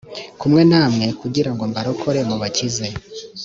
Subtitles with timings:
[0.39, 2.87] kumwe namwe kugira ngo mbarokore mubakize